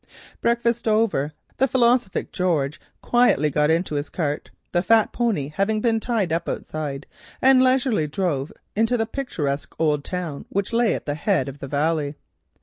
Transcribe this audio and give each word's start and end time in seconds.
Breakfast 0.41 0.87
over, 0.87 1.31
the 1.57 1.67
philosophic 1.67 2.31
George 2.31 2.81
got 3.11 3.69
into 3.69 3.93
his 3.93 4.09
cart, 4.09 4.49
the 4.71 4.81
fat 4.81 5.11
pony 5.13 5.49
having 5.49 5.79
been 5.79 5.99
tied 5.99 6.33
up 6.33 6.49
outside, 6.49 7.05
and 7.39 7.61
leisurely 7.61 8.07
drove 8.07 8.51
into 8.75 8.97
the 8.97 9.05
picturesque 9.05 9.75
old 9.77 10.03
town 10.03 10.45
which 10.49 10.73
lay 10.73 10.95
at 10.95 11.05
the 11.05 11.13
head 11.13 11.47
of 11.47 11.59
the 11.59 11.67
valley. 11.67 12.15